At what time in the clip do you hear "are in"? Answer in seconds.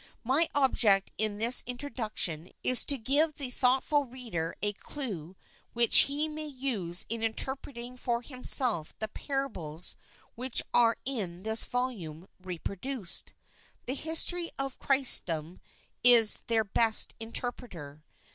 10.73-11.43